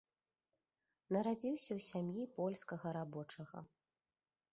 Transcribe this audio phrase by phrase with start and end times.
[1.17, 3.63] Нарадзіўся ў сям'і польскага рабочага.